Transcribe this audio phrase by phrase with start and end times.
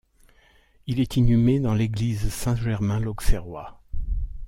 [0.87, 3.83] Il est inhumé dans l'église Saint-Germain-l'Auxerrois.